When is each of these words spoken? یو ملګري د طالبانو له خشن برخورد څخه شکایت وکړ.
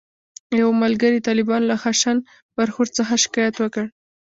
یو 0.61 0.69
ملګري 0.83 1.17
د 1.19 1.25
طالبانو 1.27 1.69
له 1.71 1.75
خشن 1.83 2.17
برخورد 2.57 2.91
څخه 2.99 3.13
شکایت 3.23 3.55
وکړ. 3.59 3.85